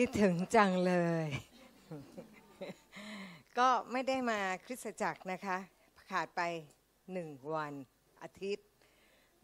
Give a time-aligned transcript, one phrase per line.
[0.00, 1.26] คิดถึงจังเลย
[3.58, 5.58] ก็ไม่ได้มาคริสตจักรนะคะ
[6.10, 6.40] ขาดไป
[7.12, 7.72] หนึ่งวัน
[8.22, 8.68] อาทิตย์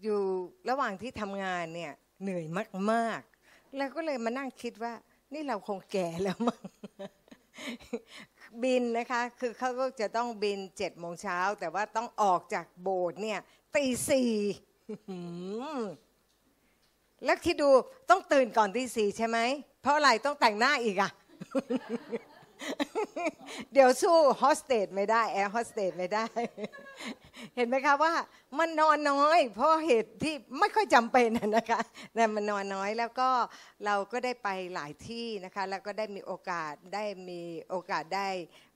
[0.02, 0.20] อยู่
[0.68, 1.92] ระหว่างที่ทำงานเนี่ย
[2.22, 2.44] เหนื่อย
[2.92, 4.92] มากๆ แล้วก็เลยมานั่งคิดว่า
[5.32, 6.62] นี่เราคงแก่แล้วมั้ง
[8.62, 13.38] บินนะคะ คือเขาก็จะต้องบินเจ็ดโมงเช้า แต่ว่าต้องออกจากโบสถ์เนี่ย
[13.76, 14.32] ตีสี่
[17.24, 17.70] แล้วคิดดู
[18.10, 19.40] ต้องตื่นก่อนตีสี่ใช่ไหม
[19.82, 21.10] เพราะอะไรต้องแต่งหน้าอีกอะ
[23.72, 26.26] เดี๋ยวสู้ hostess ไม่ได้แอร์โฮสเตสไม่ได้
[27.56, 28.14] เห็นไหมคะว่า
[28.58, 31.80] มันนอนน้อย เพราะเหตุที่ไม่ค่อยจำเป็นนะนะคะ
[32.14, 33.30] แต่มันนอนน้อยแล้วก็
[33.84, 38.28] เราก็ได้ไปหลายที่นะคะ แล้วก็ได้มีโอกาสได้มีโอกาสได้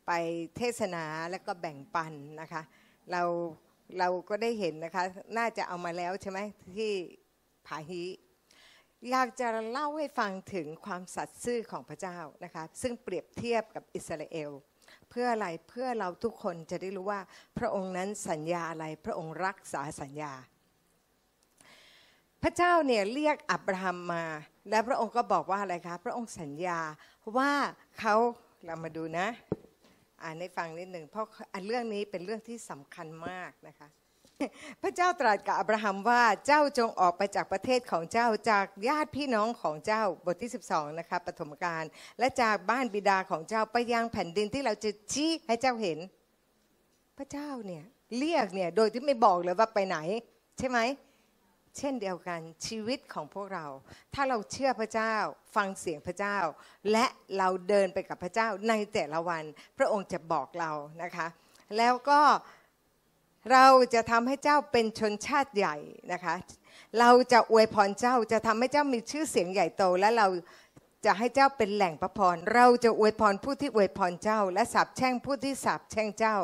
[0.06, 0.12] ไป
[0.56, 2.62] เทศนาแล้วก็แบ่งปันนะคะ
[3.10, 3.22] เรา
[3.98, 5.04] เราก็ได้เห็นนะคะ
[5.38, 6.38] น่าจะเอามาแล้วใช่ไหม
[6.76, 6.90] ที่
[7.66, 8.02] ผาฮี
[9.10, 14.50] อยากจะเล่าให้ฟังถึงความสัตย์ซื่อของพระเจ้านะคะซึ่งเปรียบเทียบกับอิสราเอล
[15.10, 17.20] เพื่ออะไรเพื่อเราทุกคนจะได้รู้ว่า
[17.58, 20.32] พระองค์นั้นสัญญาอะไรพระองค์รักษาสัญญา
[22.42, 24.24] พระเจ้าเนี่ยเรียกอับราฮัมมา
[24.70, 26.80] และพระองค์ก็บอกว่าอะไรคะพระองค์สัญญา
[27.36, 27.52] ว่า
[27.98, 28.14] เขา
[28.64, 29.26] เรามาดูนะ
[30.22, 33.88] อ่านให้ฟังนิดหนึ่งเพราะอันเรื่องนี้เป็นเรื่องที่สำคัญมากนะคะ
[34.82, 41.84] พระเจ้าตรัสกับอับราฮัมว่าเจ้าจงออกไปจากประเทศของเจ้าจากญาติพี่น้องของเจ้าบทที่ 12นะคะปฐมกาล
[42.18, 45.98] และจากบ้านบิดาของเจ้าไปยังแผ่นดินที่เราจะชี้ให้เจ้าเห็น
[47.18, 47.84] พระเจ้าเนี่ย
[48.18, 49.98] เรียกเนี่ยโดยที่ไม่บอกเลยว่าไปไหน
[50.58, 50.78] ใช่ไหม
[51.78, 53.66] เช่นเดียวกันชีวิตของพวกเรา
[54.14, 55.14] ถ้าเราเชื่อพระเจ้า
[55.56, 56.36] ฟังเสียงพระเจ้า
[56.92, 57.06] และ
[57.38, 59.44] เราเดินไปกับพระเจ้าในแต่ละวัน
[59.78, 60.70] พระองค์จะบอกเรา
[61.02, 61.26] นะคะ
[61.78, 62.20] แล้วก็
[63.52, 65.76] เราจะทำให้เจ้าเป็นชนชาติใหญ่
[66.12, 66.34] นะคะ
[67.00, 70.28] เราจะอวยพรเจ้าจะทำให้เจ้ามีชื่อเสียงใหญ่โต และเรา
[71.06, 76.36] จะให้เจ้าเป็นแหล่งพระพร เราจะอวยพรผู้ที่อวยพรเจ้า และสาบแช่งผู้ที่สาบแช่งเจ้า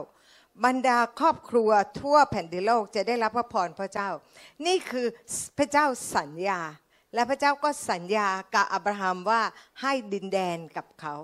[0.65, 4.09] บรรดาครอบครัวทั่วแผ่นดินโลกจะได้รับพระพรพระเจ้า
[4.67, 5.07] นี่คือ
[5.59, 6.61] พระเจ้าสัญญา
[7.15, 9.43] และพระเจ้าก็สัญญากับอับราฮัมว่า
[9.81, 11.15] ให้ดินแดนกับเขา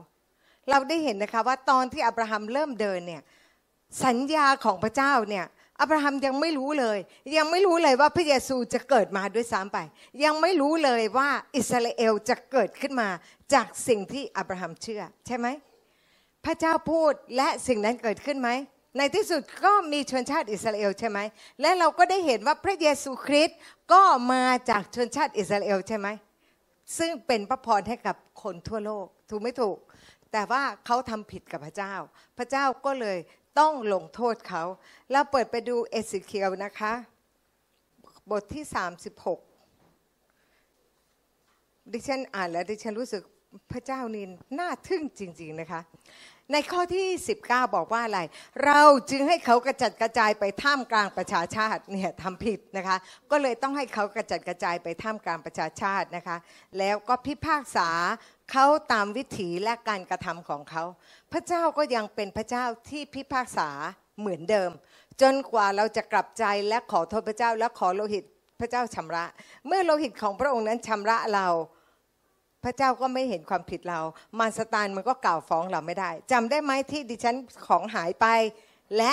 [0.70, 3.22] เราได้เห็นนะคะว่าตอนที่อับราฮัมเริ่มเดินเนี่ย
[4.04, 5.44] สัญญาของพระเจ้าเนี่ย
[5.81, 6.98] อับราฮัมยังไม่รู้เลย
[7.37, 9.78] ยังไม่รู้เลยว่าพระเยซูจะเกิดมาด้วยซ้ำไป
[10.25, 13.09] ยังไม่รู้เลยว่าอิสราเอลจะเกิดขึ้นมา
[13.54, 15.47] จากสิ่งที่อับราฮัมเชื่อ ใช่ไหม
[16.44, 18.50] พระเจ้าพูดและสิ่งนั้นเกิดขึ้นไหม
[18.98, 21.19] ในที่สุดก็มีชนชาติอิสราเอลใช่ไหม
[21.60, 23.59] และเราก็ได้เห็นว่าพระเยซูคริสต์
[23.92, 26.09] ก็มาจากชนชาติอิสราเอลใช่ไหม
[26.98, 29.78] ซึ่งเป็นพระพรให้กับคนทั่วโลกถูกไม่ถูก
[30.32, 31.94] แต่ว่าเขาทำผิดกับพระเจ้า
[32.38, 33.19] พระเจ้าก็เลย
[33.59, 34.62] ต้องลงโทษเขา
[35.11, 36.93] เราเปิดไปดูเอสิเคียวนะคะ
[38.31, 38.65] บทที่
[39.89, 43.22] 36 ดิฉันอ่านแล้วดิฉันรู้สึก
[43.72, 44.25] พระเจ้านี่
[44.59, 45.81] น่าทึ่งจริง ๆ นะคะ
[46.53, 47.07] ในข้อที่
[47.43, 48.21] 19 บอกว่าอะไร
[48.65, 48.81] เรา
[49.11, 52.97] จึงให้เขากระจัดกระจายไปท่ามกลางประชาชาติเนี่ยทำผิดนะคะ
[53.31, 56.37] ก็เลยต้องให้เขากระจัดกระจายไปท่ามกลางประชาชาตินะคะ
[56.79, 57.89] แล้วก็พิพากษา
[58.53, 60.84] เขาตามวิถีและการกระทำของเขา
[61.33, 63.69] พระเจ้าก็ยังเป็นพระเจ้าที่พิพากษา
[64.19, 64.71] เหมือนเดิม
[65.23, 68.25] จนกว่าเราจะกลับใจและขอโทษพระเจ้าและขอโลหิต
[68.61, 69.25] พระเจ้าชำระ
[69.67, 71.49] เมื่อโลหิตของพระองค์นั้นชำระเรา
[72.66, 74.00] พระเจ้าก็ไม่เห็นความผิดเรา
[74.38, 78.27] มารสตานมันก็กล่าวฟ้องเราไม่ได้จำได้ไหมที่ดิฉันของหายไป
[78.97, 79.12] และ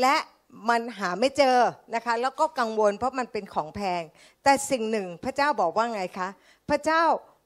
[0.00, 0.16] และ
[0.68, 1.58] มันหาไม่เจอ
[1.94, 4.02] นะคะ แล้วก็กังวลเพราะมันเป็นของแพง
[4.44, 6.28] แต่สิ่งหนึ่งพระเจ้าบอกว่าไงคะ
[6.70, 7.02] พระเจ้า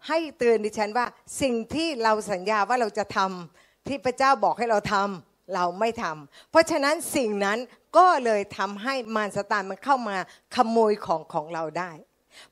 [0.08, 1.06] ให้เตือนดิฉันว่า
[1.40, 7.58] สิ่งที่เราสัญญาว่าเราจะทำที่พระเจ้าบอกให้เราทำเราไม่ทำเพราะฉะนั้นสิ่งนั้น
[7.96, 10.16] ก็เลยทำให้มารสตานมันเข้ามา
[10.54, 11.90] ขโมยของของเราได้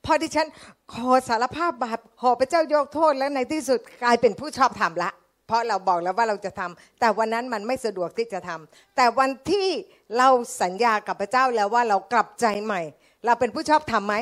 [0.05, 0.47] พอดิฉัน
[0.93, 5.11] ขอสารภาพบาปขอพระเจ้ายกโทษแล้วในที่สุดกลายเป็นผู้ชอบทำละ
[5.47, 9.67] เพราะเราบอกแล้วว่าเราจะทำแต่วันนั้นมันไม่สะดวกที่จะทำแต่วันที่
[10.17, 10.29] เรา
[10.61, 12.81] สัญญากับพระเจ้าแล้วว่าเรากลับใจใหม่
[13.25, 14.15] เราเป็นผู้ชอบทำไหม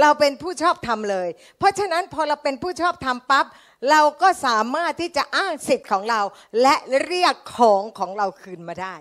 [0.00, 1.28] เราเป็นผู้ชอบทำเลย
[1.58, 3.46] เพราะฉะนั้นพอเราเป็นผู้ชอบทำปั๊บ
[3.90, 6.20] เราก็สามารถที่จะอ้างสิทธิ์ของเรา
[6.62, 6.74] และ
[7.04, 8.94] เรียกของของเราคืนมาได้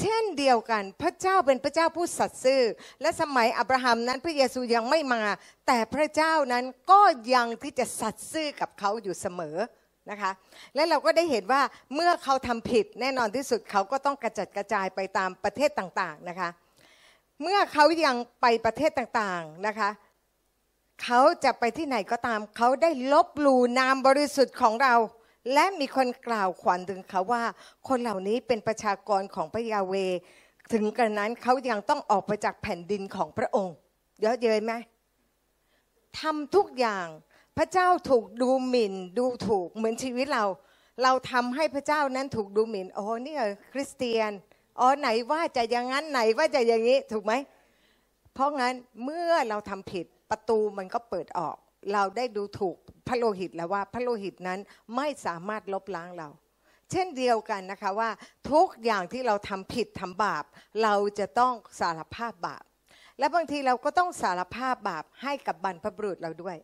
[0.00, 2.62] เช่นเดียวกัน พระเจ้าเป็นพระเจ้าผู้สัตย์ซื่อ
[3.02, 5.22] และสมัยอับราฮัมนั้นพระเยซูยังไม่มา
[5.66, 7.00] แต่พระเจ้านั้นก็
[7.34, 9.56] ยังที่จะสัตย์ซื่อกับเขาอยู่เสมอ
[10.10, 10.30] นะคะ
[10.74, 11.62] และเราก็ได้เห็นว่า
[11.94, 16.48] เมื่อเขาทำผิดแน่นอนที่สุดเขาก็ต้องกระจัดกระจายไปตามประเทศต่างๆนะคะ
[17.42, 19.90] เมื่อเขายังไปประเทศต่างๆนะคะ
[21.02, 24.94] เขาจะไปที่ไหนก็ตาม เขาได้ลบหลู่นามบริสุทธิ์ของเรา
[25.52, 27.42] และมีคนกล่าวขวัญถึงเขาว่า
[27.88, 29.94] คนเหล่านี้เป็นประชากรของพระยาเว
[30.72, 33.76] ถึงกระนั้นเขายังต้องออกไปจากแผ่นดินของพระองค์
[34.22, 34.72] เยอะเย้ยไหม
[36.18, 37.06] ทำทุกอย่าง
[37.58, 40.44] พระเจ้าถูกดูหมิ่น ดูถูกเหมือนชีวิตเรา
[41.02, 44.30] เราทำให้พระเจ้านั้นถูกดูหมิ่นโอ้นี่เหรอคริสเตียน
[44.80, 47.32] อ๋อไหนว่าจะอย่างนั้นไหนว่าจะอย่างนี้ถูกไหม
[48.34, 51.56] เพราะงั้นเมื่อเราทำผิดประตูมันก็เปิดออก
[51.92, 52.76] เราได้ดูถูก
[53.08, 54.60] พระโลหิตแล้วว่าพระโลหิตนั้น
[54.96, 56.28] ไม่สามารถลบล้างเรา
[56.90, 58.10] เช่นเดียวกันนะคะว่า
[58.50, 60.44] ทุกอย่างที่เราทำผิดทำบาป
[60.82, 62.64] เราจะต้องสารภาพบาป
[63.18, 66.56] และบางทีเราก็ต้องสารภาพบาปให้กับบรรพบุรุษเราด้วย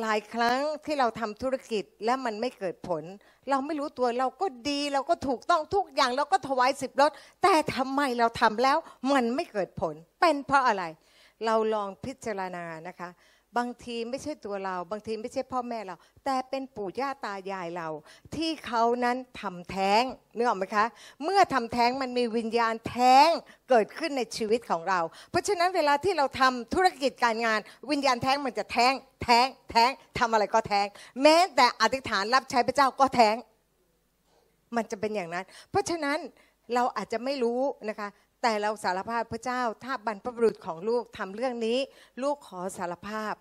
[0.00, 3.02] หลายครั้งที่เราทำธุรกิจและมันไม่เกิดผล
[3.50, 7.10] เราไม่รู้ตัวเราก็ดี เราก็ถูกต้องทุกอย่างเราก็ถวายสิบรถ
[7.42, 8.76] แต่ทำไมเราทำแล้ว
[9.14, 10.84] มันไม่เกิดผล เป็นเพราะอะไร
[11.46, 13.10] เราลองพิจารณานะคะ
[13.58, 17.88] บางทีไม่ใช่ตัวเรา บางทีไม่ใช่พ่อแม่เรา แต่เป็นปู่ย่าตายายเรา
[18.34, 20.02] ที่เขานั้นทำแท้ง
[20.36, 20.86] นึกออกไหมคะ
[21.24, 23.28] เมื่อทำแท้งมันมีวิญญาณแท้ง
[23.68, 25.00] เกิดขึ้นในชีวิตของเรา
[25.30, 27.60] เพราะฉะนั้นเวลาที่เราทำธุรกิจการงาน
[27.90, 30.86] วิญญาณแท้งมันจะแท้ง แท้งแท้งทำอะไรก็แท้ง
[31.22, 33.36] แม้แต่อธิษฐานรับใช้พระเจ้าก็แท้ง
[34.76, 36.18] มันจะเป็นอย่างนั้น เพราะฉะนั้น
[36.74, 38.08] เราอาจจะไม่รู้นะคะ
[38.42, 41.78] แต่เราสารภาพพระเจ้า ถ้าบรรพบุรุษของลูกทำเรื่องนี้
[42.22, 43.34] ลูกขอสารภาพ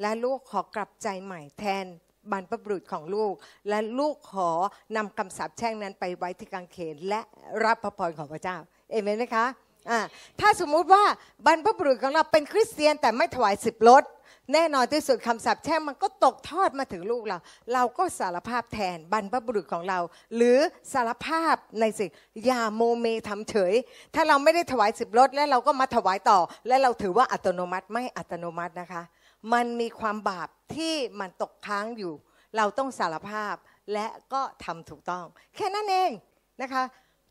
[0.00, 1.84] และลูกขอกลับใจใหม่แทน
[2.32, 3.32] บรรพบุรุษของลูก
[3.68, 4.50] และลูกขอ
[4.96, 7.20] นำคำสาปแช่งนั้นไปไว้ที่กางเขนและ
[7.64, 8.56] รับพระพรของพระเจ้า
[8.90, 10.00] เอเมนไหมคะะ
[10.40, 11.04] ถ้าสมมุติว่า
[11.46, 14.02] บรรพบุรุษของเราเป็นคริสเตียนแต่ไม่ถวายสิบรถ
[14.52, 17.38] แน่นอนที่สุดคำสาปแช่งมันก็ตกทอดมาถึงลูกเรา
[17.72, 19.98] เราก็สารภาพแทนบรรพบุรุษของเรา
[20.36, 20.58] หรือ
[20.92, 22.10] สารภาพในสิ่ง
[22.44, 23.74] อย่าโมเมทำเฉย
[24.14, 29.02] ถ้าเราไม่ได้ถวายสิบรถแล้วเราก็มาถวายต่อ และเราถือว่าอัตโนมัติไม่อัตโนมัตินะคะ
[29.52, 32.12] มันมีความบาปที่มันตกค้างอยู่
[32.56, 33.54] เราต้องสารภาพ
[33.92, 35.24] และก็ทำถูกต้อง
[35.56, 36.10] แค่นั้นเอง
[36.62, 36.82] นะคะ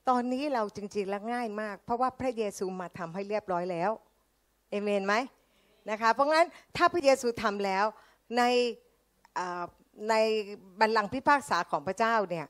[0.10, 3.92] ตอนนี้เราจริงๆแล้วง่ายมาก เพราะว่าพระเยซูมาทำให้เรียบร้อยแล้ว
[4.72, 5.16] เอเมนไหม
[5.90, 6.46] นะคะเพราะงั้น
[6.76, 7.86] ถ้าพระเยซูทำแล้ว
[8.38, 8.44] ใน
[10.10, 10.16] ใน
[10.80, 12.46] บัลลังก์พิพากษาของพระเจ้าเนี่ย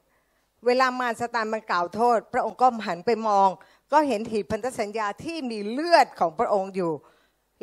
[0.65, 3.49] เวลามารสตานมันกล่าวโทษ พระองค์ก็หันไปมอง
[3.91, 6.91] ก็เห็นหีบพันธสัญญาที่มีเลือดของพระองค์อยู่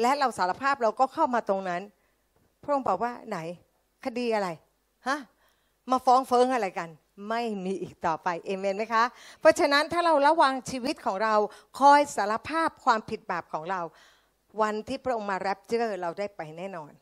[0.01, 1.83] และเราสารภาพเราก็เข้ามาตรงนั้น
[2.63, 3.39] พระองค์บอกว่าไหน
[4.05, 4.49] คดีอะไร
[5.09, 5.19] ฮะ
[5.91, 6.89] มาฟ้องเฟิงอะไรกัน
[7.29, 9.05] ไม่มีอีกต่อไปเอเมนไหมคะ
[9.41, 11.35] เพราะฉะนั้นถ้าเราระวังชีวิตของเรา
[11.79, 13.81] คอยสารภาพความผิดบาปของเรา
[14.63, 16.93] วันที่พระองค์มาแรปเจอร์เราได้ไปแน่นอน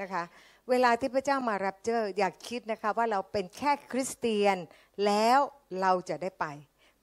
[0.00, 0.22] นะคะ
[0.70, 4.56] เวลาที่พระเจ้ามาแรปเจอร์อยากคิดนะคะว่าเราเป็นแค่คริสเตียน
[5.06, 5.38] แล้ว
[5.80, 6.46] เราจะได้ไป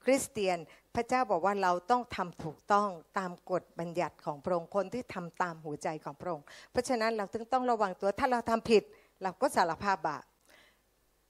[0.04, 0.58] คริสเตียน
[0.94, 2.88] พระเจ้าบอกว่าเราต้องทำถูกต้อง
[3.18, 8.82] ตามกฎบัญญัติของพระองค์คนที่ทำตามหัวใจของพระองค์เพราะฉะนั้นเราถึงต้องระวังตัวถ้าเราทำผิด
[9.22, 10.24] เราก็สารภาพบาป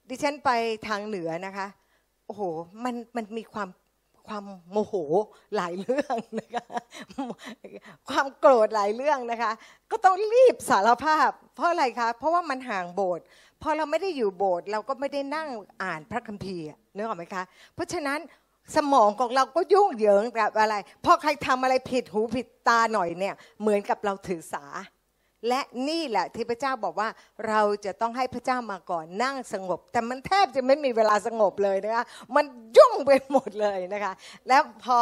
[0.08, 0.50] ดิฉันไป
[0.88, 1.66] ทางเหนือนะคะ
[2.26, 2.42] โอ้โห
[2.84, 3.68] มันมันมีความ
[4.28, 4.94] ความโมโห
[5.56, 6.66] หลายเรื่องนะคะ
[8.08, 9.52] ความโกรธหลายเรื่องนะคะ
[9.90, 13.24] ก็ต้องรีบสารภาพ เพราะอะไรคะเพราะว่ามันห่างโบสถ์
[13.62, 15.48] พอเราไม่ได้อยู่โบสถ์เราก็ไม่ได้นั่ง
[15.82, 17.42] อ่านพระคัมภีร์นึกออกไหมคะ
[17.74, 18.18] เพราะฉะนั้น
[18.76, 24.64] สมองของเราก็ยุ่งเหยิงแบบอะไรพอใครทำอะไรผิดหูผิดตาหน่อยเนี่ย เหมือนกับเราถือสา
[25.48, 27.08] และนี่แหละที่พระเจ้าบอกว่า
[27.48, 32.04] เราจะต้องให้พระเจ้ามาก่อนนั่งสงบ แต่มันแทบจะไม่มีเวลาสงบเลยนะคะ
[32.34, 32.44] มัน
[32.76, 34.12] ยุ่งไปหมดเลยนะคะ
[34.48, 34.98] แล้วพอ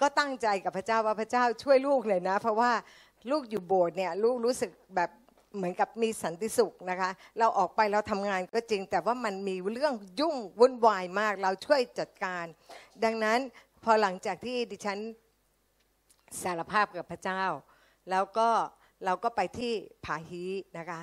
[0.00, 2.72] ก็ตั้งใจกับพระเจ้าว่าพระเจ้าช่วยลูกเลยนะ เพราะว่า
[3.30, 5.10] ลูกอยู่โบสถ์เนี่ยลูกรู้สึกแบบ
[5.56, 12.44] เหมือนกับมีสันติสุขนะคะ เราออกไปเราทำงานก็จริง แต่ว่ามันมีเรื่องยุ่งวุ่นวายมาก เราช่วยจัดการ
[13.04, 13.38] ดังนั้น
[13.84, 14.98] พอหลังจากที่ดิฉัน
[16.42, 17.42] สารภาพกับพระเจ้า
[18.10, 18.48] แล้วก็
[19.04, 19.72] เราก็ไปที่
[20.04, 20.44] ผาฮี
[20.78, 21.00] นะคะ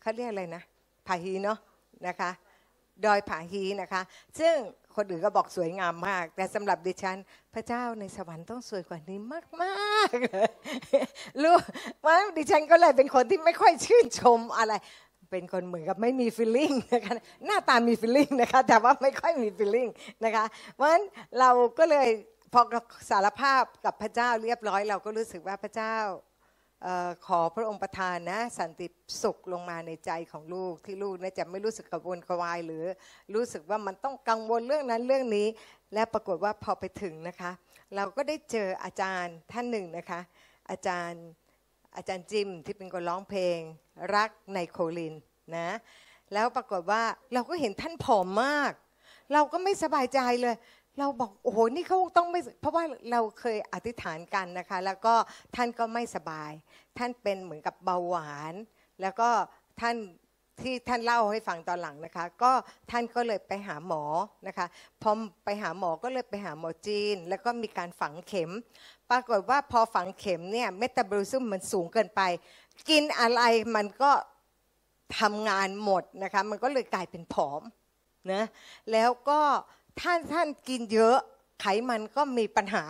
[0.00, 0.62] เขาเรียกอะไรนะ
[1.06, 1.58] ผาฮีเนาะ
[2.06, 2.30] นะคะ
[3.04, 4.02] ดอยผาฮีนะคะ
[4.38, 4.54] ซึ่ง
[4.96, 7.16] คนอื่นก็บอกสวยงามมาก แต่สำหรับดิฉัน
[7.54, 9.18] พระเจ้าในสวรรค์ต้องสวยกว่านี้
[9.62, 10.50] มากๆเลย
[11.42, 11.56] รู้
[12.06, 14.72] ว่าดิฉันก็เลยเป็นคนที่ไม่ค่อยชื่นชมอะไร
[15.30, 17.14] เป็นคนเหมือนกับไม่มีฟีลลิ่งนะคะ
[17.46, 19.88] หน้าตามีฟีลลิ่งนะคะ แต่ว่าไม่ค่อยมีฟีลลิ่ง
[20.24, 21.04] นะคะเพราะฉะนั้น
[21.40, 22.08] เราก็เลย
[22.52, 22.62] พอ
[23.10, 25.96] สารภาพกับพระเจ้าเรียบร้อย เราก็รู้สึกว่าพระเจ้า
[27.26, 28.86] ขอพระองค์ประทานนะสันติ
[29.22, 32.84] สุขลงมาในใจของลูกที่ลูกนี่ยจะไม่รู้สึกกระวนกวาย หรือ
[33.34, 35.46] รู้สึกว่ามันต้องกังวลเรื่องนั้นเรื่องนี้
[35.94, 37.50] และปรากฏว่าพอไปถึงนะคะ
[37.96, 40.20] เราก็ได้เจออาจารย์ท่านหนึ่งนะคะ
[40.70, 41.22] อาจารย์
[41.96, 43.58] อาจารย์จิมที่เป็นคนร้องเพลง
[44.14, 45.14] รักในโคลิน
[45.56, 45.68] นะ
[46.32, 47.02] แล้วปรากฏว่า
[47.34, 48.72] เราก็เห็นท่านผอมมาก
[49.32, 50.54] เราก็ไม่สบายใจเลย
[50.98, 55.14] เราบอกโอ้โหนี่เขาต้องไม่เพราะว่าเราเคยอธิษฐานกันนะคะ แล้วก็
[55.56, 56.52] ท่านก็ไม่สบาย
[56.98, 58.54] ท่านเป็นเหมือนกับเบาหวาน
[59.00, 59.28] แล้วก็
[59.80, 59.96] ท่าน
[60.62, 62.52] ที่ท่านเล่าให้ฟังตอนหลังนะคะ ก็
[62.90, 64.02] ท่านก็เลยไปหาหมอ
[64.46, 64.66] นะคะ
[65.02, 65.10] พอ
[65.44, 68.50] ไปหาหมอก็เลยไปหาหมอจีน แล้วก็มีการฝังเข็ม
[69.10, 72.22] ปรากฏว่าพอฝังเข็มเนี่ยเมตาบอลิซึมมันสูงเกินไป
[72.88, 73.40] กินอะไร
[73.76, 74.10] มันก็
[75.20, 77.62] ทำงานหมดนะคะ มันก็เลยกลายเป็นผอม
[78.32, 78.44] นะ
[78.92, 79.40] แล้วก็
[80.00, 81.16] ท่านท่านกินเยอะ
[81.60, 82.84] ไขมันก็มีปัญหา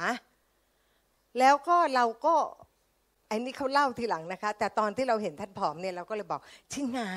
[1.38, 2.34] แล้วก็เราก็
[3.28, 6.40] ไอ้นี่เขาเล่าทีหลังนะคะ แต่ตอนที่เราเห็นท่านผอมเนี่ยเราก็เลยบอก
[6.72, 7.08] ชิงหา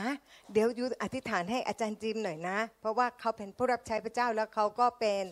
[0.53, 5.23] เดี๋ยวยูอธิษฐานให้อาจารย์จิมหน่อยนะ เพราะว่าเขาเป็นผู้รับใช้พระเจ้าแล้วเขาก็เป็น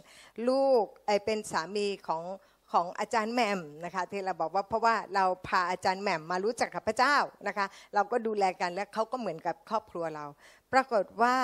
[0.49, 2.23] ลูกไอเป็นสามีของ
[2.71, 7.15] ของอาจารย์แหม่มนะคะที่เราบอกว่าเพราะว่าเราพาอาจารย์แหม่มมารู้จักกับพระเจ้า
[7.47, 10.25] นะคะ เราก็ดูแลกันและเขาก็เหมือนกับครอบครัวเรา
[10.73, 11.35] ปรากฏว่า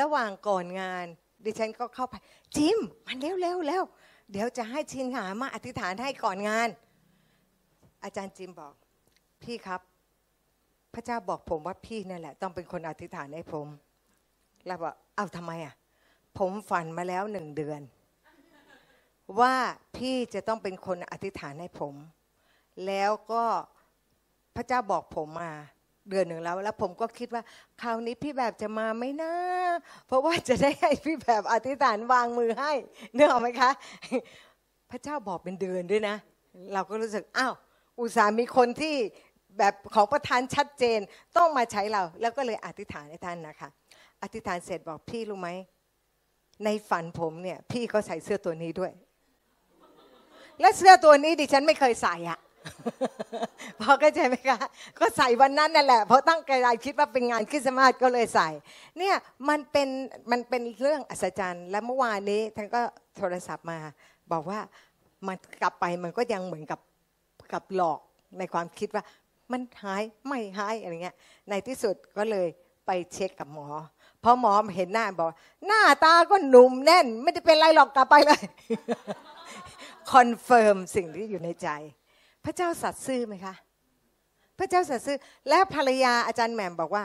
[0.00, 1.06] ระหว่างก่อนงาน
[1.44, 2.14] ดิฉันก็เข้าไป
[2.56, 3.84] จิมมันเร็วเร็วเร็ว
[4.32, 6.68] เดี๋ยวจะให้ชินหามาอธิษฐานให้ก่อนงาน
[8.04, 8.74] อาจารย์จิมบอก
[9.42, 9.80] พี่ครับ
[10.94, 13.66] พระเจ้าบอกผมว่าพี่นั่นแหละ ต้องเป็นคนอธิษฐานให้ผม
[14.66, 15.74] เราบอกเอาทำไมอะ
[16.38, 17.80] ผมฝันมาแล้วหนึ่งเดือน
[19.40, 19.54] ว่า
[19.96, 21.94] พี่จะต้องเป็นคนอธิษฐานให้ผม
[22.86, 23.44] แล้วก็
[24.56, 25.52] พระเจ้าบอกผมมา
[26.10, 27.42] เดือนหนึ่งแล้ว แล้วผมก็คิดว่า
[27.82, 29.32] คราวนี้พี่แบบจะมาไหมนะ
[30.06, 32.72] เพราะว่าจะได้ให้พี่แบบอธิษฐานวางมือให้
[33.14, 33.70] เนื้ออกไหมคะ
[34.90, 36.16] พระเจ้าบอกเป็นเดือนด้วยนะ
[36.74, 37.54] เราก็รู้สึกอ้าว
[38.00, 38.94] อุตส่าห์มีคนที่
[39.58, 40.98] แบบของประธานชัดเจน
[41.36, 43.68] ต้องมาใช้เรา แล้วก็เลยอธิษฐานให้ท่านนะคะ
[44.22, 45.48] อธิษฐานเสร็จบอกพี่รู้ไหม
[46.64, 48.92] ในฝันผมเนี่ย พี่ก็ใส่เสื้อตัวนี้ด้วย
[50.60, 52.38] และเสื้อตัวนี้ดิฉันไม่เคยใส่อะ
[53.80, 54.58] พอเข้าใจไหมคะ
[54.98, 56.52] ก็ใส่วันนั้นนั่นแหละ เพราะตั้งใจ
[56.84, 58.48] คิดว่าเป็นงานคริสต์มาสก็เลยใส่
[58.98, 59.16] เนี่ย
[59.48, 59.88] มันเป็น
[60.30, 62.80] มันเป็นเรื่องอัศจรรย์ และเมื่อวานนี้ท่านก็
[63.16, 63.78] โทรศัพท์มา
[64.32, 64.60] บอกว่า
[65.26, 66.80] มันกลับไปมันก็ยังเหมือนกับ
[67.52, 68.00] กับหลอก
[68.38, 69.04] ในความคิดว่า
[69.52, 71.16] มันหายไม่หายอะไรเงี้ย
[71.48, 72.46] ในที่สุดก็เลย
[72.86, 73.68] ไปเช็คกับหมอ
[74.22, 75.30] พอหมอเห็นหน้าบอก
[75.66, 78.42] หน้าตาก็หนุ่มแน่น ไม่ได้เป็นไรหรอกกลับไปเลย
[80.12, 81.68] confirm สิ่งที่อยู่ในใจ
[82.44, 83.54] พระเจ้าสัตย์ซื่อไหมคะ
[84.58, 85.16] พระเจ้าสัตย์ซื่อ
[85.48, 87.04] และภรรยาอาจารย์แหม่มบอกว่า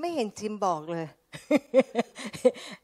[0.00, 1.06] ไม่เห็นจิมบอกเลย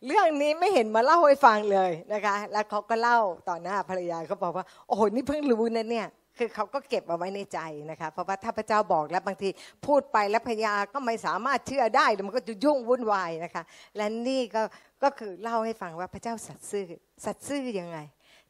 [0.06, 6.08] เรื่องนี้ไม่เห็นมาเล่าให้ฟังเลยนะคะ แล้วเขาก็เล่าต่อหน้าภรรยาเขาบอกว่า โอ้โหนี่เพิ่งรู้นะเนี่ย
[6.38, 7.58] คือเขาก็เก็บเอาไว้ในใจ
[7.90, 9.48] นะคะ เพราะว่าถ้าพระเจ้าบอกแล้วบางที
[9.86, 13.62] พูดไปแล้วภรรยาก็ไม่สามารถเชื่อได้เดี๋มันก็จะยุ่งวุ่นวายนะคะ
[13.96, 14.62] และนี่ก็
[15.02, 16.84] ก็คือเล่าให้ฟังว่าพระเจ้าสัตย์ซื่อ
[17.24, 17.98] สัตย์ซื่อยังไง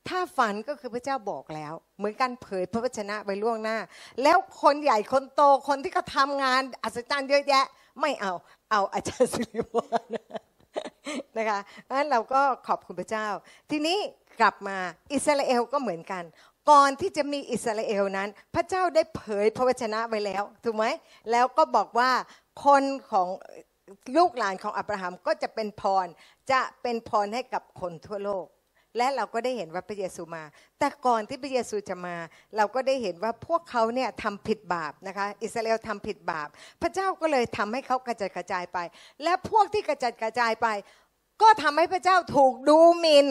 [0.09, 3.79] ถ้าฝันก็คือพระเจ้าบอกแล้ว เหมือนการเผยพระวจนะไปล่วงหน้า
[4.23, 7.67] แล้วคนใหญ่คนโตคนที่เขาทำงาน อัศจรรย์เยอะแยะ
[8.01, 8.33] ไม่เอา
[8.71, 10.01] เอาอาจารย์สิริพร
[11.37, 13.27] นะคะงั้นเราก็ขอบคุณพระเจ้า
[13.71, 13.99] ทีนี้
[14.41, 14.77] กลับมา
[15.13, 16.23] อิสราเอลก็เหมือนกัน
[16.71, 20.85] ก่อนที่จะมีอิสราเอลนั้น พระเจ้าได้เผยพระวจนะไว้แล้วถูกไหม
[21.31, 22.11] แล้วก็บอกว่า
[22.65, 23.29] คนของ
[24.17, 26.07] ลูกหลานของอับราฮัมก็จะเป็นพร
[26.53, 28.47] จะเป็นพรให้กับคนทั่วโลก
[28.97, 30.45] และเราก็ได้เห็นว่าพระเยซูมา
[30.79, 32.17] แต่ก่อนที่พระเยซูจะมา
[32.57, 36.49] เราก็ได้เห็นว่าพวกเขาเนี่ยทำผิดบาปนะคะ อิสราเอลทำผิดบาป
[36.83, 38.79] พระเจ้าก็เลยทำให้เขากระจัดกระจายไป
[39.23, 40.69] และพวกที่กระจัดกระจายไป
[41.43, 43.27] ก็ทำให้พระเจ้าถูกดูหมิน่น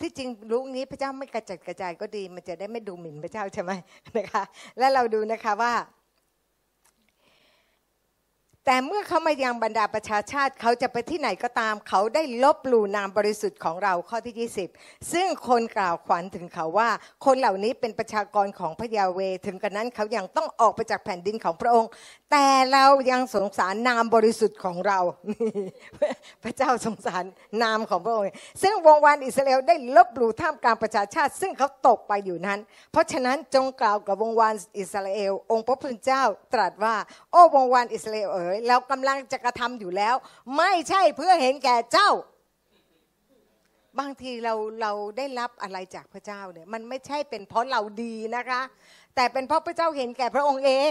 [0.00, 3.72] ที่จริงรู้งี้พระเจ้าไม่กระจัดกระจายก็ดี มันจะได้ไม่ดูหมิ่นพระเจ้าใช่ไหม
[4.18, 4.42] นะคะ
[4.78, 5.72] และเราดูนะคะว่า
[8.70, 14.48] แต่เมื่อเขามายังบรรดาประชาชาติ เขาจะไปที่ไหนก็ตาม เขาได้ลบหลู่นามบริสุทธิ์ของเราข้อที่
[14.78, 16.90] 20 ซึ่งคนกล่าวขวัญถึงเขาว่า
[17.24, 21.90] คนเหล่านี้เป็นประชากรของพระยาเวถึงกระนั้นเขายังต้องออกไปจากแผ่นดินของพระองค์
[22.30, 24.98] แต่เรายังสงสารนามบริสุทธิ์ของเรา
[26.44, 27.24] พระเจ้าสงสาร
[27.62, 28.26] นามของพระองค์
[28.62, 32.58] ซึ่งวงวานอิสราเอลได้ลบหลู่ท่ามกลางประชาชาติ ซึ่งเขาตกไปอยู่นั้น
[32.92, 36.22] เพราะฉะนั้นจงกล่าวกับวงวานอิสราเอล องค์พระผู้เป็นเจ้า
[36.54, 36.94] ตรัสว่า
[37.32, 40.14] โอ้วงวานอิสราเอลเอ๋ยเรากำลังจะกระทำอยู่แล้ว
[40.56, 42.10] ไม่ใช่เพื่อเห็นแก่เจ้า
[43.98, 48.62] บางทีเราเราได้รับอะไรจากพระเจ้าเนี่ย มันไม่ใช่เป็นเพราะเราดีนะคะ
[49.14, 50.90] แต่เป็นเพราะพระเจ้าเห็นแก่พระองค์เอง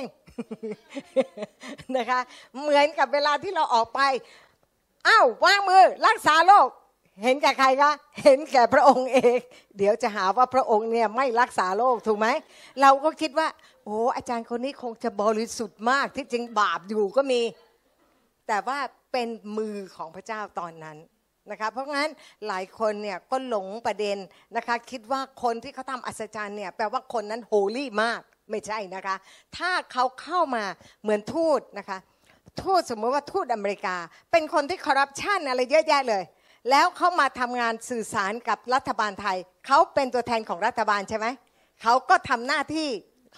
[1.98, 2.20] นะคะ
[2.62, 4.02] เหมือนกับเวลาที่เราออกไป
[5.08, 6.68] อ้าววางมือรักษาโรค
[7.24, 7.92] เห็นแก่ใครคะ
[8.24, 9.38] เห็นแก่พระองค์เอง
[9.78, 12.28] เดี๋ยวจะหาว่าพระองค์เนี่ยไม่รักษาโรคถูกไหม
[12.82, 13.48] เราก็คิดว่า
[13.86, 17.42] โอ้อาจารย์คนนี้คงจะบริสุทธิ์มากที่จริงบาปอยู่ก็มี
[18.48, 18.78] แต่ว่า
[19.12, 20.98] เป็นมือของพระเจ้าตอนนั้น
[21.52, 22.10] นะคะเพราะงั้น
[22.48, 24.18] หลายคนเนี่ยก็หลงประเด็น
[24.58, 29.16] นะคะ คิดว่าคนที่เขาทำอัศจรรย์เนี่ยแปลว่าคนนั้นโฮลี่มากไม่ใช่นะคะ
[29.58, 30.64] ถ้าเขาเข้ามา
[31.02, 31.98] เหมือนทูตนะคะ
[32.64, 33.96] ทูตสมมติว่าทูตอเมริกา
[34.32, 36.24] เป็นคนที่คอร์รัปชันอะไรเยอะแยะเลย
[36.70, 39.38] แล้วเขามาทำงานสื่อสารกับรัฐบาลไทย
[39.68, 41.28] เขาเป็นตัวแทนของรัฐบาลใช่ไหม
[41.82, 42.90] เขาก็ทำหน้าที่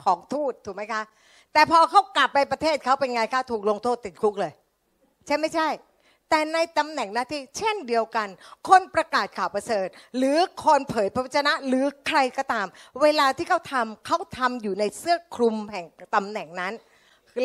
[0.03, 1.03] ของทูตถูกไหมคะ
[1.53, 4.53] แต่พอเขากลับไปประเทศเขาเป็นไงคะ ถูกลงโทษติดคุกเลย
[5.25, 5.67] ใช่ไม่ใช่
[6.29, 8.27] แต่ในตำแหน่งหน้าที่เช่นเดียวกัน
[8.67, 12.67] คนประกาศข่าวประเสริฐ หรือคนเผยพระวจนะ หรือใครก็ตาม
[13.01, 15.85] เวลาที่เขาทำเขาทำอยู่ในเสื้อคลุมแห่ง
[16.15, 16.73] ตำแหน่งนั้น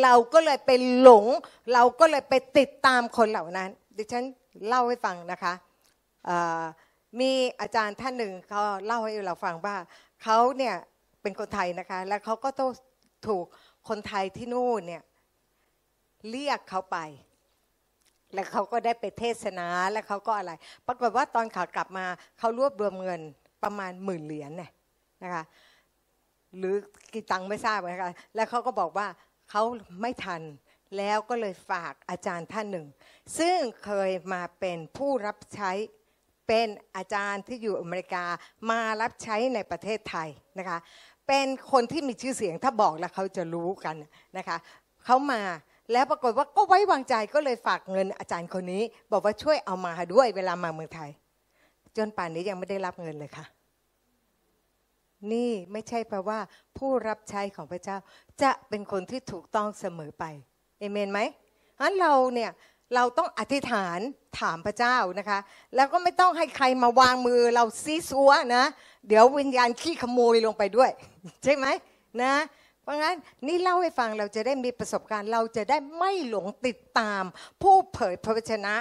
[0.03, 1.27] เราก็เลยไปหลง
[1.73, 4.25] เราก็เลยไปติดตามคนเหล่านั้น ดิฉัน
[4.69, 5.53] เล่าให้ฟังนะคะ
[7.21, 7.31] มี
[7.61, 9.77] อาจารย์ท่านหนึ่งเขาเล่าให้เราฟังว่า
[10.23, 10.75] เขาเนี่ย
[11.23, 12.71] เป็นคนไทยนะคะ แล้วเขาก็ต้อง
[13.29, 13.45] ถูก
[13.89, 15.03] คนไทยที่นู่นเนี่ย
[16.31, 16.99] เรียกเขาไป
[18.35, 20.53] แล้วเขาก็ได้ไปเทศนาแล้วเขาก็อะไร
[20.87, 22.07] ปรากฏว่าตอนขากลับมา
[22.39, 23.21] เขารวบรวมเงิน
[23.63, 24.71] ประมาณหมื่นเหรียญเนี่ย
[25.23, 25.45] นะคะ
[26.59, 26.75] หรือ
[27.13, 29.07] กี่ตังค์ไม่ทราบนะคะแล้วเขาก็บอกว่า
[29.51, 29.63] เขา
[30.01, 30.43] ไม่ทัน
[30.99, 32.87] แล้วก็เลยฝากอาจารย์ท่านหนึ่ง
[33.39, 35.71] ซึ่งเคยมาเป็นผู้รับใช้
[36.49, 38.25] เป็นอาจารย์ที่อยู่อเมริกา
[38.71, 40.79] มารับใช้ในประเทศไทยนะคะ
[41.29, 43.97] เป็นคนที่มีชื่อเสียงถ้าบอกแล้วเขาจะรู้กัน
[44.39, 44.57] นะคะ
[45.05, 45.43] เขามา
[45.93, 48.83] แล้วปรากฏว่าก็ไว้วางใจก็เลยฝากเงินอาจารย์คนนี้
[49.13, 51.11] บอกว่าช่วยเอามาด้วยเวลามาเมืองไทย
[51.97, 53.47] จนป่านนี้ยังไม่ได้รับเงินเลยค่ะ
[55.33, 56.39] นี่ไม่ใช่แปลว่า
[56.79, 57.97] ผู้รับใช้ของพระเจ้า
[58.43, 60.25] จะเป็นคนที่ถูกต้องเสมอไป
[60.79, 61.21] เอเมนไหม
[61.81, 62.51] งั้นเราเนี่ย
[62.95, 63.99] เราต้องอธิษฐาน
[64.41, 65.39] ถามพระเจ้านะคะ
[65.75, 68.65] แล้วก็ไม่ต้องให้ใครมาวางมือเราซีซัวนะ
[69.09, 70.91] เดี๋ยววิญญาณขี้ขโมยลงไปด้วย
[71.45, 71.67] ใช่ไหม
[72.23, 72.35] นะ
[72.83, 73.17] เพราะงั้น
[73.47, 77.23] นี่เล่าให้ฟังเราจะได้มีประสบการณ์ เราจะได้ไม่หลงติดตาม
[77.63, 78.75] ผู้เผยพระวจนะ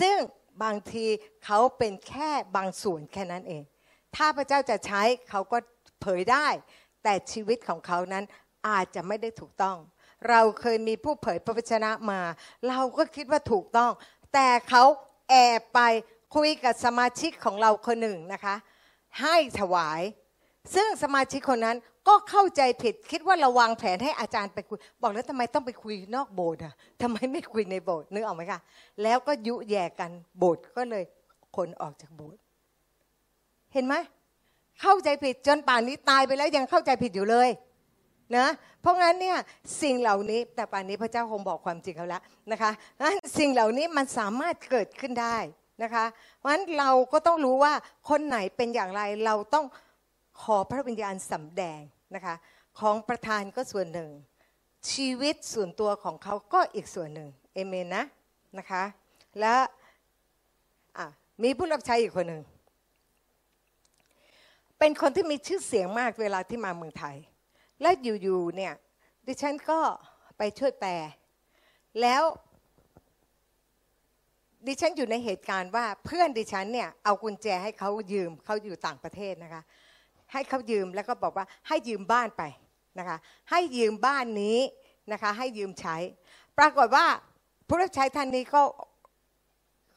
[0.00, 0.16] ซึ่ง
[0.62, 1.06] บางที
[1.44, 3.62] เขาเป็นแค่บางส่วนแค่นั้นเอง
[4.16, 5.58] ถ้าพระเจ้าจะใช้เขาก็
[6.00, 6.46] เผยได้
[7.02, 8.24] แต่ชีวิตของเขานั้น
[8.68, 9.76] อาจจะไม่ได้ถูกต้อง
[10.30, 12.20] เราเคยมีผู้เผยพระวจนะมา
[12.68, 13.92] เราก็คิดว่าถูกต้อง
[14.34, 14.84] แต่เขา
[15.30, 15.80] แอบไป
[16.36, 18.54] คุยกับสมาชิกของเราคนหนึ่งนะคะ
[19.20, 20.00] ให้ถวาย
[20.74, 21.76] ซึ่งสมาชิกคนนั้น
[22.08, 28.60] ก็เข้าใจผิดคิดว่าเราวางแผนให้อาจารย์ไปคุย บอกแล้วทำไมต้องไปคุยนอกโบสถ์อะทำไมไม่คุยในโบสถ์นึกออกไหมคะ
[29.02, 31.04] แล้วก็ยุแย่กันโบสถ์ก็เลย
[31.56, 32.40] คนออกจากโบสถ์
[33.72, 33.94] เห็นไหม
[34.80, 37.48] เข้าใจผิดจนป่านนี้ตายไปแล้วยังเข้าใจผิดอยู่เลย
[38.34, 38.46] นะ
[38.80, 39.38] เพราะงั้นเนี่ย
[39.82, 45.36] สิ่งเหล่านี้แต่ป่านนี้พระเจ้าคงบอกความจริงเขาแล้วนะคะงั้นสิ่งเหล่านี้มันสามารถเกิดขึ้นได้
[45.82, 46.04] นะคะ
[46.38, 47.72] เพราะฉะนั้นเราก็ต้องรู้ว่า
[48.08, 49.66] คนไหนเป็นอย่างไรเราต้อง
[50.42, 51.80] ขอพระวิญญาณสำแดง
[52.14, 52.34] นะคะ
[52.80, 54.10] ของประธานก็ส่วนหนึ่ง
[54.92, 58.04] ชีวิตส่วนตัวของเขาก็อีกส่วนหนึ่งเอเมนนะ
[58.58, 58.82] นะคะ
[59.40, 61.06] และะ
[61.42, 62.42] มีผู้รับใช้อีกคนหนึ่ง
[64.78, 67.16] เป็นคนที่มีชื่อเสียงมากเวลาที่มาเมืองไทย
[67.80, 67.90] และ
[68.22, 68.74] อยู่ๆเนี่ย
[69.26, 69.80] ดิฉันก็
[70.38, 70.92] ไปช่วยแปล
[72.02, 72.22] แล้ว
[74.66, 79.62] ดิฉันอยู่ในเหตุการณ์ว่าเพื่อนดิฉันเนี่ยเอากุญแจให้เขายืมเขาอยู่ต่างประเทศนะคะ
[80.32, 82.42] ให้เขายืมแล้วก็บอกว่าให้ยืมบ้านไป
[82.98, 83.18] นะคะ
[83.50, 84.58] ให้ยืมบ้านนี้
[85.12, 85.96] นะคะ ให้ยืมใช้
[86.58, 87.06] ปรากฏว่า
[87.68, 88.62] ผู้รับใช้ท่านนี้ก็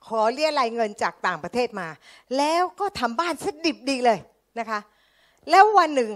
[0.07, 1.87] ขอเรียรายเงินจากต่างประเทศมา
[2.37, 4.19] แล้วก็ทำบ้านสดิบดีเลย
[4.59, 4.79] นะคะ
[5.49, 6.11] แล้ววันหนึ่ง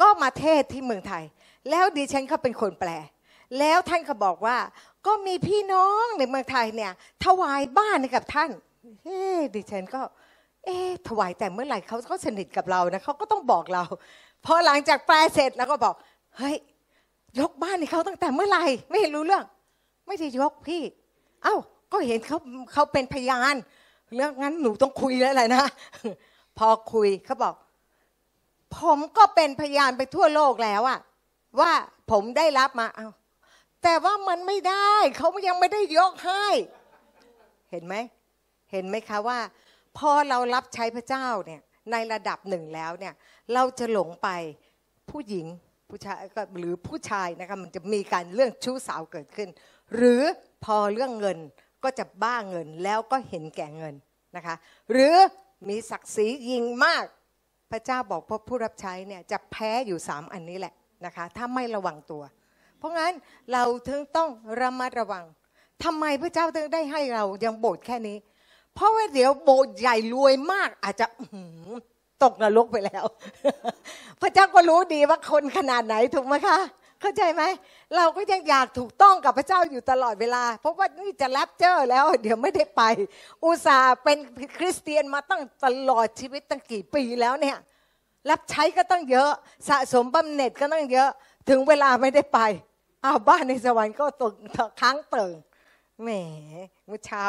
[0.00, 1.24] ก็มาเทศที่เมืองไทย
[1.70, 2.90] แล้วดิฉันเขาเป็นคนแปล
[3.58, 4.56] แล้วท่านก็บอกว่า
[5.06, 6.92] ก็มีพี่น้องในเมืองไทยเนี่ย
[7.24, 8.50] ถวายบ้านให้กับท่าน
[9.04, 10.02] เอ๊ะดิฉันก็
[10.64, 10.76] เอ๊
[11.08, 13.84] ถวายแต่เมื่อไหร่เขาก็สนิทกับเรานะเขาก็ต้องบอกเรา
[14.44, 15.94] พอหลังจากแปลเสร็จแล้วก็บอก
[16.38, 16.56] เฮ้ย
[17.40, 19.44] ยกบ้านให้เขาตั้งแต่เมื่อไหร่ไม่เห็นรู้เรื่อง
[20.06, 20.82] ไม่ได้ยกพี่
[21.42, 21.56] เอ้า
[21.92, 22.38] ก็เห็นเขา
[22.72, 23.54] เขาเป็นพยาน
[24.16, 25.64] เรื่องงั้นหนูต้องคุยแล้วแหละนะ
[26.58, 27.54] พอคุยเขาบอก
[28.78, 31.00] ผมก็เป็นพยานไปทั่วโลกแล้วอะ
[31.60, 31.72] ว่า
[32.10, 33.08] ผมได้รับมาเอา
[33.82, 36.46] แต่ว่ามันไม่ได้เขายังไม่ได้ยกให้
[37.70, 37.94] เห็นไหม
[38.72, 39.38] เห็นไหมคะว่า
[39.98, 41.60] พอเรารับใช้พระเจ้าเนี่ย
[41.92, 43.14] ในระดับหนึ่งแล้วเนี่ย
[43.54, 44.28] เราจะหลงไป
[45.10, 45.46] ผู้หญิง
[45.90, 49.48] ผู้ชายก็หรือผู้ชายนะคะมันจะมีการเรื่องชู้สาวเกิดขึ้น
[49.94, 50.22] หรือ
[50.64, 51.38] พอเรื่องเงิน
[51.84, 53.94] ก็จะบ้าเงินแล้วก็เห็นแก่เงิน
[54.36, 54.54] นะคะ
[54.92, 55.14] หรือ
[55.68, 57.04] มีศักดิ์ศรียิงมาก
[57.70, 62.22] พระเจ้าบอกพวกผู้รับใช้เนี่ยจะแพ้อยู่สามอันนี้แหละนะคะถ้าไม่ระวังตัว
[62.78, 63.12] เพราะงั้น
[63.52, 64.30] เราถึงต้อง
[64.60, 65.24] ระมัดระวัง
[65.84, 68.16] ทำไมพระเจ้าถึงได้ให้เรายังโบสถ์แค่นี้
[68.74, 71.06] เพราะว่าเดี๋ยวโบสถ์ใหญ่รวยมากอาจจะ
[72.22, 73.04] ตกนรกไปแล้ว
[74.20, 76.58] พระเจ้าก็รู้ดีว่าคนขนาดไหนถูกไหมคะ
[77.00, 77.42] เข้าใจไหม
[77.96, 82.82] เราก็ยังอยากถูกต้องกับพระเจ้าอยู่ตลอดเวลา เพราะว่านี่จะรับเจอแล้ว เดี๋ยวไม่ได้ไป
[83.44, 84.18] อุตส่าห์เป็น
[84.58, 87.56] คริสเตียนมาตั้งตลอดชีวิตตั้งกี่ปีแล้วเนี่ย
[88.30, 89.30] รับใช้ก็ต้องเยอะ
[89.68, 91.10] สะสมบำเหน็จก็ต้องเยอะ
[91.48, 92.40] ถึงเวลาไม่ได้ไป
[93.04, 94.32] อ้าวบ้านในสวรรค์ก็ตก
[94.80, 95.32] ค้างเติ่ง
[96.02, 96.08] แหม
[96.86, 97.24] เมื่อเช้า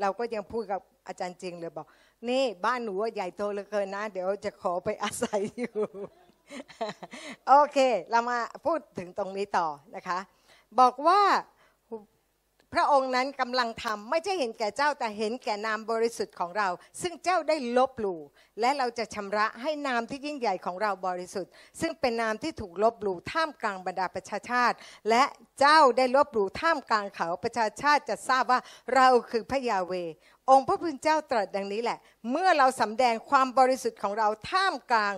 [0.00, 1.86] เราก็ยังพูดกับอาจารย์จริงเลยบอก
[2.28, 5.74] นี่บ้านหนูใหญ่โตเหลือเกินนะ เดี๋ยวจะขอไปอาศัยอยู่
[7.48, 7.78] โอเค
[8.10, 10.18] เรามาพูดถึงตรงนี้ต่อนะคะ
[10.80, 11.22] บอกว่า
[12.78, 16.68] พระองค์นั้นกำลังทำไม่ใช่เห็นแก่เจ้าแต่เห็นแก่นามบริสุทธิ์ของเรา
[17.02, 18.20] ซึ่งเจ้าได้ลบหลู่
[18.60, 24.76] และเราจะชำระให้นามที่ยิ่งใหญ่ของเราบริสุทธิ์ ซึ่งเป็นนามที่ถูกลบหลู่ท่ามกลางบรรดาประชาชาติ
[25.10, 25.24] และ
[25.60, 28.60] เจ้าได้ลบหลู่ท่ามกลางเขาประชาชาติจะทราบว่า
[28.94, 29.92] เราคือพระยาเว
[30.50, 31.98] องค์พระผู้เป็นเจ้าตรัสดังนี้แหละ
[32.30, 35.14] เมื่อเราสำแดงความบริสุทธิ์ของเราท่ามกลาง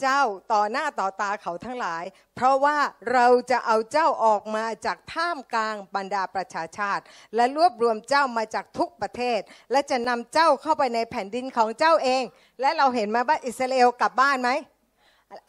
[0.00, 0.22] เจ้า
[0.52, 2.78] ต่อหน้าต่อตาเขาทั้งหลาย เพราะว่า
[3.12, 7.02] เราจะเอาเจ้าออกมาจากท่ามกลางบรรดาประชาชาติ
[7.34, 12.22] และรวบรวมเจ้ามาจากทุกประเทศ และจะนำเจ้าเข้าไปในแผ่นดินของเจ้าเอง
[12.60, 14.50] และเราเห็นไหมว่าอิสราเอลกลับบ้านไหม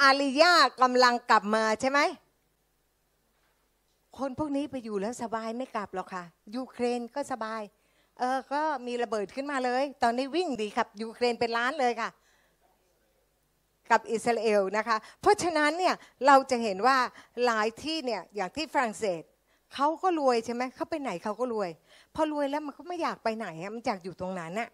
[0.02, 2.00] อาริยากำลังกลับมาใช่ไหม
[4.18, 6.24] คนพวกนี้ไปอยู่แล้วสบายไม่กลับหรอกค่ะ
[6.56, 7.62] ยูเครนก็สบาย
[8.20, 12.10] เออก็มีระเบิดขึ้นมาเลย ตอนนี้วิ่งดีครับยูเครนเป็นล้านเลยค่ะ
[13.92, 15.96] กับอิสราเอลนะคะ เพราะฉะนั้นเนี่ย
[16.28, 16.98] เราจะเห็นว่า
[17.46, 19.22] หลายที่เนี่ยอย่างที่ฝรั่งเศส
[19.74, 21.70] เขาก็รวยใช่ไหมเขาไปไหนเขาก็รวย
[22.16, 24.70] พอรวยแล้วมันก็ไม่อยากไปไหนมันอยากอยู่ตรงนั้นน่ะ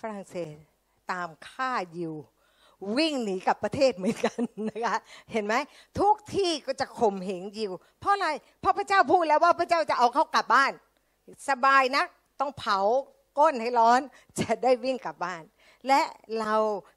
[0.00, 0.54] ฝรั่งเศส
[1.12, 2.14] ตามฆ่ายิว
[2.96, 4.40] วิ่งหนีกลับประเทศเหมือนกัน
[4.70, 4.96] นะคะ
[5.32, 5.54] เห็นไหม
[6.00, 8.28] ทุกที่ก็จะข่มเหงยิว เพราะอะไร
[8.60, 10.72] เพราะพระเจ้าพูดแล้วว่าพระเจ้าจะเอาเขากลับบ้าน
[11.48, 12.04] สบายนะ
[12.40, 12.78] ต้องเผา
[13.38, 14.00] ก้นให้ร้อน
[14.40, 15.42] จะได้วิ่งกลับบ้าน
[15.88, 16.02] และ
[16.40, 16.54] เรา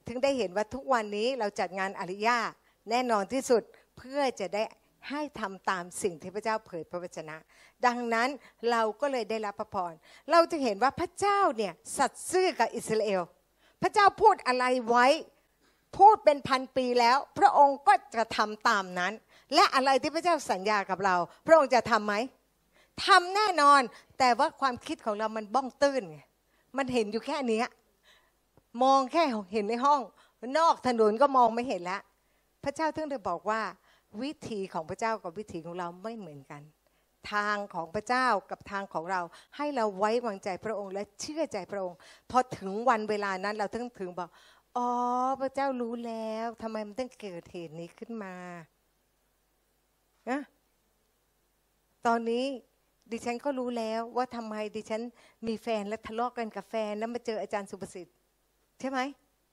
[0.08, 2.38] ถึงได้เห็นว่าทุกวันนี้เราจัดงานอริยา
[2.90, 3.62] แน่นอนที่สุด
[3.98, 4.64] เพื่อจะได้
[5.10, 7.36] ให้ทำตามสิ่งที่พระเจ้าเผยพระวจนะ
[7.86, 8.30] ดังนั้น
[8.72, 9.94] เราก็เลยได้รับพระพร
[10.32, 13.22] เราจะเห็นว่าพระเจ้าเนี่ยสัตย์ซื่อกับอิสราเอล
[13.82, 15.08] พระเจ้าพูดอะไรไว้
[15.98, 19.14] พูดเป็นพันปีแล้ว พระองค์ก็จะทำตามนั้น
[19.54, 21.16] และอะไรที่พระเจ้าสัญญากับเรา
[21.46, 22.14] พระองค์จะทำไหม
[23.06, 23.82] ทำแน่นอน
[24.20, 26.20] แต่ว่าความคิดของเรามันบ้องตื้นไง
[26.78, 27.68] มันเห็นอยู่แค่เนี้ย
[28.82, 30.02] มองแค่เห็นในห้อง
[30.58, 32.02] นอกถนนก็มองไม่เห็นแล้ว
[32.64, 33.62] พระเจ้าถึงได้บอกว่า
[34.22, 36.62] วิธีของพระเจ้ากับวิธีของเราไม่เหมือนกัน
[37.32, 39.22] ทางของพระเจ้ากับทางของเรา
[39.58, 41.98] ให้เราไว้วางใจพระองค์และเชื่อใจพระองค์
[42.32, 44.30] พอถึงวันเวลานั้นเราถึงถึงบอก
[44.78, 44.90] อ๋อ
[45.42, 48.36] พระเจ้ารู้แล้วทำไมมันต้องเกิดเหตุนี้ขึ้นมา
[50.30, 50.40] นะ
[52.06, 52.46] ตอนนี้
[53.12, 55.02] ดิฉันก็รู้แล้วว่าทำไมดิฉัน
[55.48, 58.16] มีแฟนและทะเลาะกันกับแฟน แล้วมาเจออาจารย์สุประสิทธิ์
[58.84, 59.02] ใช่ไหม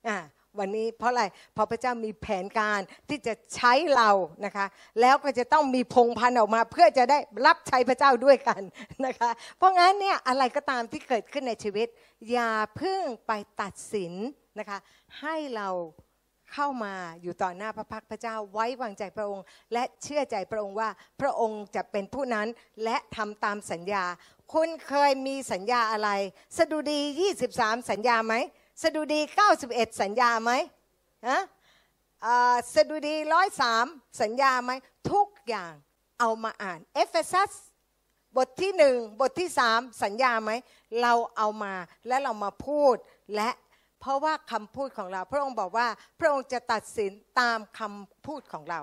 [0.07, 0.17] อ่า
[0.59, 4.09] วันนี้เพราะอะไรเพราะพระเจ้ามีแผนการที่จะใช้เรา
[4.45, 4.65] นะคะ
[5.01, 8.61] แล้วก็จะต้องมีพงพันออกมาเพื่อจะได้รับใช้พระเจ้าด้วยกัน
[9.05, 11.87] นะคะ เพราะงั้นเนี่ยอะไรก็ตามที่เกิดขึ้นในชีวิต
[12.31, 14.13] อย่าเพิ่งไปตัดสิน
[14.59, 14.77] นะคะ
[15.19, 15.69] ให้เรา
[16.53, 20.89] เข้ามาอยู่ต่อหน้าพระพักตร์พระเจ้าไว้วางใจพระองค์ และเชื่อใจพระองค์ว่า
[21.21, 22.47] พระองค์จะเป็นผู้นั้น
[22.83, 24.05] และทำตามสัญญา
[24.53, 26.09] คุณเคยมีสัญญาอะไร
[26.57, 26.99] สดุดี
[27.43, 28.35] 23 สัญญาไหม
[28.81, 29.19] สดุดี
[29.61, 30.51] 91 สัญญาไหม
[31.27, 31.41] ฮะ
[32.25, 33.15] อ่าสดุดี
[33.67, 34.71] 103 สัญญาไหม
[35.11, 35.73] ทุกอย่าง
[36.19, 37.51] เอามาอ่านเอเฟซัส
[38.37, 40.51] บทที่หนึ่งบทที่สามสัญญาไหม
[41.01, 41.73] เราเอามา
[42.07, 42.95] และเรามาพูด
[43.35, 43.49] และ
[43.99, 45.87] เพราะว่าคำพูดของเรา พระองค์บอกว่า
[46.19, 48.81] พระองค์จะตัดสินตามคำพูดของเรา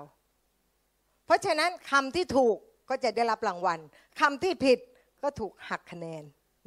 [1.25, 2.57] เพราะฉะนั้นคำที่ถูก
[2.89, 3.79] ก็จะได้รับรางวัล
[4.19, 4.79] คำที่ผิด
[5.23, 6.23] ก็ถูกหักคะแนน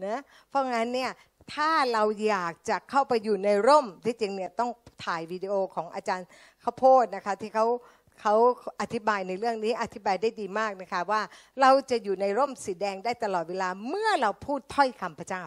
[0.06, 1.10] นะเพราะงั้นเนี่ย
[1.54, 4.70] ถ้าเราอยากจะเข้าไปอยู่ในร่มที่จริงเนี่ยต้อง
[5.04, 6.26] ถ่ายวิดีโอของอาจารย์
[6.64, 7.66] ข้าโพดนะคะที่เขา
[8.20, 8.34] เขา
[8.80, 11.22] อธิบายในเรื่องนี้อธิบายได้ดีมากนะคะว่า
[11.60, 15.44] เราจะอยู่ในร่มสีแดงได้ตลอดเวลาเมื่อเราพูดถ้อยคำพระเจ้า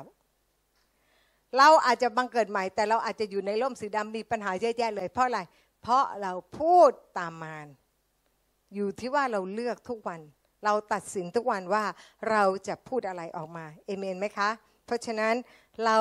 [1.58, 5.40] เราอาจจะบังเกิดใหม่ แต่เราอาจจะอยู่ในร่มสีดำมีปัญหาเยอะแยะเลย เพราะอะไร
[5.82, 7.68] เพราะเราพูดตามมาร
[8.74, 10.22] อยู่ที่ว่าเราเลือกทุกวัน
[10.66, 11.84] เราตัดสินทุกวันว่า
[12.32, 14.50] เราจะพูดอะไรออกมาเอเมนไหมคะ
[14.86, 15.34] เพราะฉะนั้น
[15.84, 15.98] เรา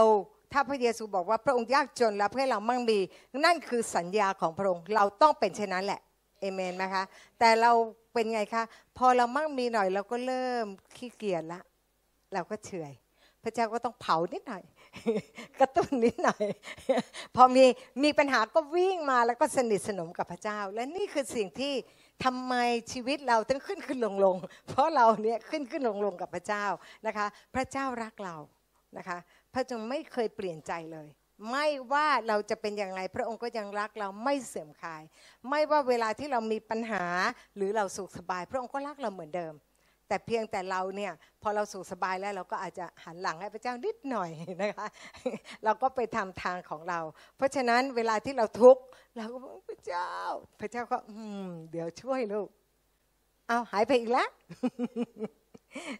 [0.52, 2.98] ถ้าพระเยซูบอกว่าพระองค์ยากจนแล้วเพื่อเรามั่งมี
[3.44, 6.00] นั่นคือสัญญาของพระองค์เราต้องเป็นเช่นนั้นแหละ
[6.40, 7.04] เอเมนไหมคะ
[7.38, 7.72] แต่เรา
[8.12, 8.64] เป็นไงคะ
[8.98, 11.60] พอเรามั่งมีหน่อยเราก็เริ่มขี้เกียจละ
[12.34, 12.92] เราก็เฉอย
[13.42, 14.62] พระเจ้าก็ต้องเผานิดหน่อย
[15.60, 16.44] กระตุ้นนิดหน่อย
[17.36, 17.64] พอมี
[18.04, 21.72] มีปัญหาก็วิ่งมาแล้วก็สนิทสนมกับพระเจ้า และนี่คือสิ่งที่
[22.24, 22.54] ทำไม
[22.92, 24.36] ชีวิตเราต้องขึ้นขึ้นลงลง
[24.68, 26.64] เพราะเราเนี่ยขึ้นขึ้นลงลงกับพระเจ้า
[27.06, 28.36] นะคะ พระเจ้ารักเรา
[28.98, 29.18] นะคะ
[29.54, 31.08] พระองค์ไม่เคยเปลี่ยนใจเลย
[31.50, 35.02] ไม่ว่าเราจะเป็นอย่างไรพระองค์ก็ยังรักเราไม่เสื่อมคลาย
[35.50, 37.04] ไม่ว่าเวลาที่เรามีปัญหา
[37.56, 39.54] หรือเราสุขสบาย พระองค์ก็รักเราเหมือนเดิม
[40.08, 41.12] แต่เพียงแต่เราเนี่ย
[41.42, 44.30] พอเราสุขสบายแล้วเราก็อาจจะหันหลังให้พระเจ้านิดหน่อย
[44.62, 44.88] นะคะ
[45.64, 47.00] เราก็ไปทำทางของเรา
[47.36, 48.82] เพราะฉะนั้นเวลาที่เราทุกข์
[49.16, 49.38] เราก็
[49.70, 50.10] พระเจ้า
[50.60, 52.48] พระเจ้าก็อืมเดี๋ยวช่วยลูก
[53.48, 54.28] เอาหายไปอีกแล้ว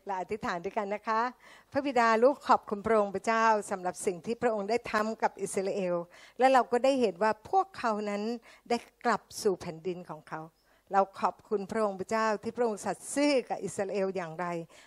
[0.07, 1.21] เราอธิษฐานด้วยกันนะคะ
[1.73, 5.97] พระบิดาลูกขอบคุณพระองค์พระเจ้าสำหรับสิ่งที่พระองค์ได้ทำกับอิสราเอล
[6.39, 8.23] และเราก็ได้เห็นว่าพวกเขานั้น
[8.69, 10.41] ได้กลับสู่แผ่นดินของเขา
[10.93, 14.47] เราขอบคุณพระองค์พระเจ้าที่พระองค์สัตย์ซื่อกับอิสราเอลอย่างไร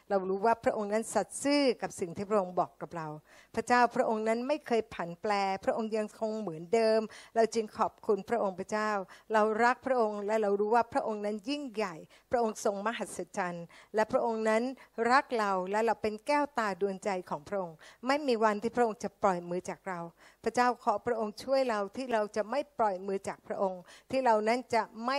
[0.10, 3.08] เรารู้ว่าพระองค์นั้นสัตย์ซื่อกับสิ่งที่พระองค์บอกกับเรา
[3.56, 5.34] พระเจ้าพระองค์นั้นไม่เคยผันแปร
[5.66, 7.02] พระองค์ยังคงเหมือนเดิม
[7.36, 8.92] เราจึงขอบคุณพระองค์พระเจ้า
[9.34, 11.96] เรารักพระองค์และเรารู้ว่าพระองค์นั้นยิ่งใหญ่
[12.32, 14.64] พระองค์ทรงมหัศจรรย์ และพระองค์นั้น
[15.12, 17.76] รักเราและเราเป็นแก้วตาดวงใจของพระองค์
[18.08, 20.00] ไม่มีวันที่พระองค์จะปล่อยมือจากเรา
[20.44, 23.82] พระเจ้าขอพระองค์ช่วยเราที่เราจะไม่ปล่อยมือจากพระองค์
[24.12, 25.18] ที่เรานั้นจะไม่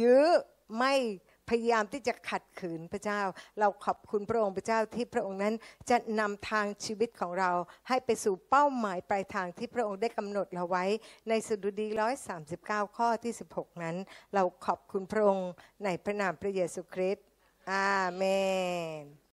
[0.00, 0.24] ยื้อ
[0.78, 0.94] ไม่
[1.48, 3.20] พยายามที่จะขัดขืนพระเจ้า
[3.60, 5.54] เราขอบคุณพระองค์พระเจ้าที่พระองค์นั้น
[5.90, 7.50] จะนำทางชีวิตของเรา
[7.88, 10.84] ให้ไปสู่เป้าหมายปลายทางที่พระองค์ได้กำหนดเราไว้
[11.28, 11.86] ในสดุดี
[12.42, 13.96] 139 ข้อที่ 16 นั้น
[14.34, 15.50] เราขอบคุณพระองค์
[15.84, 17.26] ในพระนามพระเยซูคริสต์
[17.72, 18.22] อาเม
[19.00, 19.22] น